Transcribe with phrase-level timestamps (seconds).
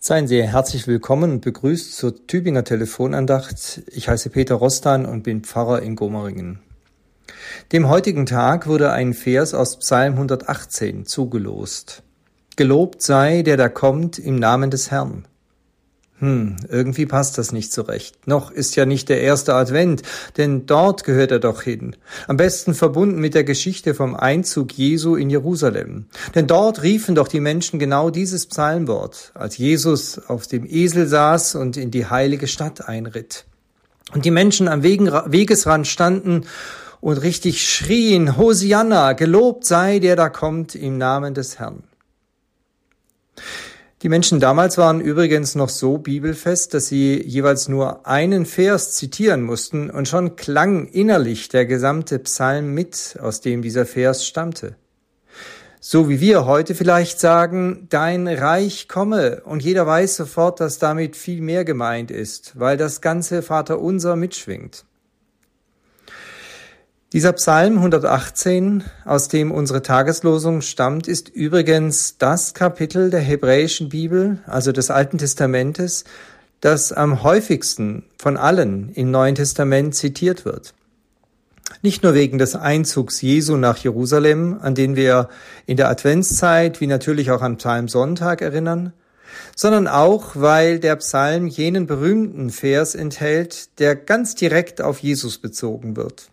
[0.00, 3.82] Seien Sie herzlich willkommen und begrüßt zur Tübinger Telefonandacht.
[3.88, 6.60] Ich heiße Peter Rostan und bin Pfarrer in Gomeringen.
[7.72, 12.04] Dem heutigen Tag wurde ein Vers aus Psalm 118 zugelost.
[12.54, 15.26] Gelobt sei, der da kommt im Namen des Herrn.
[16.20, 18.26] Hm, irgendwie passt das nicht so recht.
[18.26, 20.02] Noch ist ja nicht der erste Advent,
[20.36, 21.94] denn dort gehört er doch hin.
[22.26, 26.06] Am besten verbunden mit der Geschichte vom Einzug Jesu in Jerusalem.
[26.34, 31.54] Denn dort riefen doch die Menschen genau dieses Psalmwort, als Jesus auf dem Esel saß
[31.54, 33.44] und in die heilige Stadt einritt.
[34.12, 36.46] Und die Menschen am Wegesrand standen
[37.00, 41.84] und richtig schrien, Hosianna, gelobt sei der da kommt im Namen des Herrn.
[44.02, 49.42] Die Menschen damals waren übrigens noch so bibelfest, dass sie jeweils nur einen Vers zitieren
[49.42, 54.76] mussten und schon klang innerlich der gesamte Psalm mit, aus dem dieser Vers stammte.
[55.80, 61.16] So wie wir heute vielleicht sagen, dein Reich komme, und jeder weiß sofort, dass damit
[61.16, 64.84] viel mehr gemeint ist, weil das ganze Vaterunser mitschwingt.
[67.14, 74.40] Dieser Psalm 118, aus dem unsere Tageslosung stammt, ist übrigens das Kapitel der hebräischen Bibel,
[74.46, 76.04] also des Alten Testamentes,
[76.60, 80.74] das am häufigsten von allen im Neuen Testament zitiert wird.
[81.80, 85.30] Nicht nur wegen des Einzugs Jesu nach Jerusalem, an den wir
[85.64, 88.92] in der Adventszeit wie natürlich auch am Psalmsonntag erinnern,
[89.56, 95.96] sondern auch, weil der Psalm jenen berühmten Vers enthält, der ganz direkt auf Jesus bezogen
[95.96, 96.28] wird.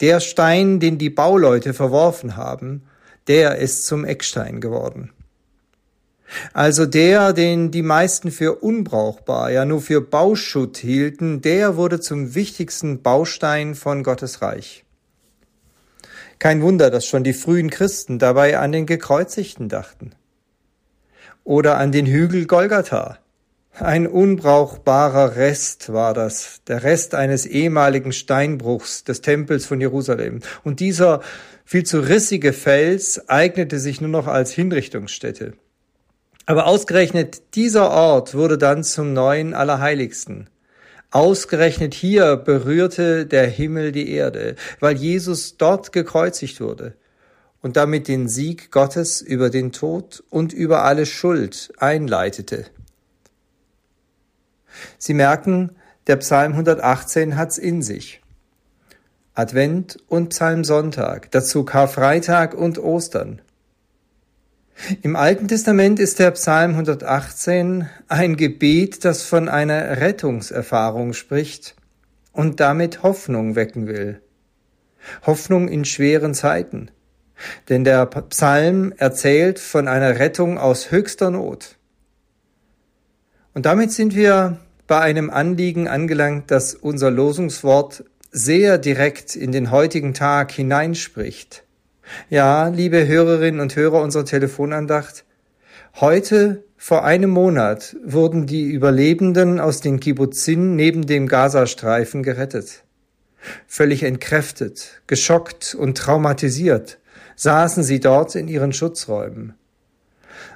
[0.00, 2.82] Der Stein, den die Bauleute verworfen haben,
[3.26, 5.12] der ist zum Eckstein geworden.
[6.52, 12.34] Also der, den die meisten für unbrauchbar, ja nur für Bauschutt hielten, der wurde zum
[12.34, 14.84] wichtigsten Baustein von Gottes Reich.
[16.38, 20.12] Kein Wunder, dass schon die frühen Christen dabei an den Gekreuzigten dachten.
[21.44, 23.18] Oder an den Hügel Golgatha,
[23.80, 30.40] ein unbrauchbarer Rest war das, der Rest eines ehemaligen Steinbruchs des Tempels von Jerusalem.
[30.62, 31.20] Und dieser
[31.64, 35.54] viel zu rissige Fels eignete sich nur noch als Hinrichtungsstätte.
[36.46, 40.50] Aber ausgerechnet dieser Ort wurde dann zum neuen Allerheiligsten.
[41.10, 46.94] Ausgerechnet hier berührte der Himmel die Erde, weil Jesus dort gekreuzigt wurde
[47.60, 52.66] und damit den Sieg Gottes über den Tod und über alle Schuld einleitete.
[54.98, 55.76] Sie merken,
[56.06, 58.20] der Psalm 118 hat's in sich.
[59.34, 63.42] Advent und Psalmsonntag, dazu Karfreitag und Ostern.
[65.02, 71.74] Im Alten Testament ist der Psalm 118 ein Gebet, das von einer Rettungserfahrung spricht
[72.32, 74.20] und damit Hoffnung wecken will.
[75.26, 76.90] Hoffnung in schweren Zeiten.
[77.68, 81.76] Denn der Psalm erzählt von einer Rettung aus höchster Not.
[83.52, 89.70] Und damit sind wir bei einem Anliegen angelangt, das unser Losungswort sehr direkt in den
[89.70, 91.64] heutigen Tag hineinspricht.
[92.28, 95.24] Ja, liebe Hörerinnen und Hörer unserer Telefonandacht,
[96.00, 102.82] heute vor einem Monat wurden die Überlebenden aus den Kibbutzin neben dem Gazastreifen gerettet.
[103.66, 106.98] Völlig entkräftet, geschockt und traumatisiert
[107.36, 109.54] saßen sie dort in ihren Schutzräumen.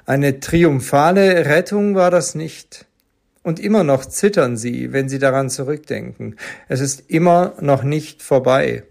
[0.05, 2.85] Eine triumphale Rettung war das nicht.
[3.41, 6.35] Und immer noch zittern sie, wenn sie daran zurückdenken.
[6.67, 8.83] Es ist immer noch nicht vorbei.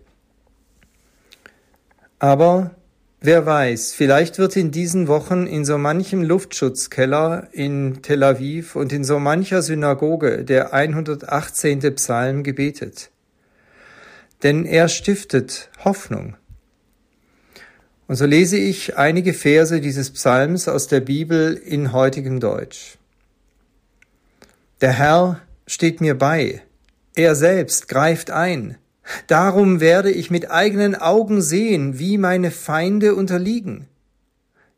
[2.19, 2.73] Aber
[3.21, 8.93] wer weiß, vielleicht wird in diesen Wochen in so manchem Luftschutzkeller in Tel Aviv und
[8.93, 11.95] in so mancher Synagoge der 118.
[11.95, 13.11] Psalm gebetet.
[14.43, 16.37] Denn er stiftet Hoffnung.
[18.09, 22.98] Und so lese ich einige Verse dieses Psalms aus der Bibel in heutigem Deutsch.
[24.81, 26.63] Der Herr steht mir bei,
[27.17, 28.77] er selbst greift ein.
[29.27, 33.87] Darum werde ich mit eigenen Augen sehen, wie meine Feinde unterliegen.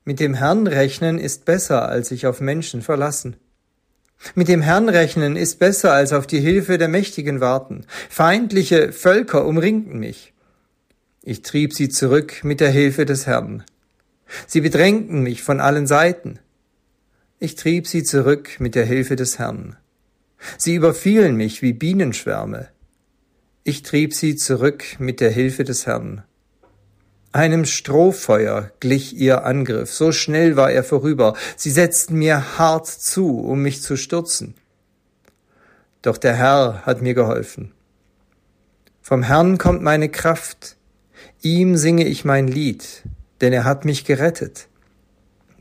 [0.05, 3.37] Mit dem Herrn rechnen ist besser, als sich auf Menschen verlassen.
[4.35, 7.85] Mit dem Herrn rechnen ist besser, als auf die Hilfe der Mächtigen warten.
[8.08, 10.32] Feindliche Völker umringten mich.
[11.23, 13.64] Ich trieb sie zurück mit der Hilfe des Herrn.
[14.47, 16.38] Sie bedrängten mich von allen Seiten.
[17.38, 19.76] Ich trieb sie zurück mit der Hilfe des Herrn.
[20.58, 22.69] Sie überfielen mich wie Bienenschwärme.
[23.64, 26.22] Ich trieb sie zurück mit der Hilfe des Herrn.
[27.32, 33.38] Einem Strohfeuer glich ihr Angriff, so schnell war er vorüber, sie setzten mir hart zu,
[33.38, 34.54] um mich zu stürzen.
[36.02, 37.72] Doch der Herr hat mir geholfen.
[39.00, 40.76] Vom Herrn kommt meine Kraft,
[41.42, 43.02] ihm singe ich mein Lied,
[43.40, 44.69] denn er hat mich gerettet.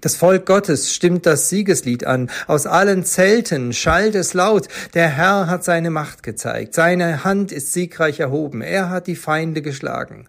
[0.01, 2.30] Das Volk Gottes stimmt das Siegeslied an.
[2.48, 4.68] Aus allen Zelten schallt es laut.
[4.94, 6.74] Der Herr hat seine Macht gezeigt.
[6.74, 8.62] Seine Hand ist siegreich erhoben.
[8.62, 10.28] Er hat die Feinde geschlagen.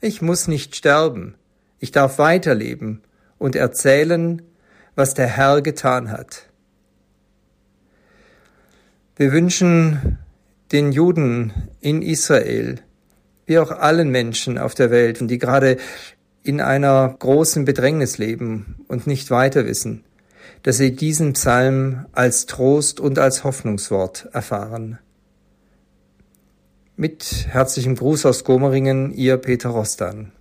[0.00, 1.36] Ich muss nicht sterben.
[1.78, 3.02] Ich darf weiterleben
[3.38, 4.42] und erzählen,
[4.94, 6.48] was der Herr getan hat.
[9.16, 10.18] Wir wünschen
[10.72, 12.80] den Juden in Israel,
[13.46, 15.76] wie auch allen Menschen auf der Welt, die gerade
[16.42, 20.04] in einer großen Bedrängnis leben und nicht weiter wissen,
[20.62, 24.98] dass sie diesen Psalm als Trost und als Hoffnungswort erfahren.
[26.96, 30.32] Mit herzlichem Gruß aus Gomeringen, ihr Peter Rostan.